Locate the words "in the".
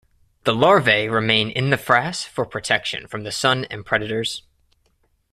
1.51-1.77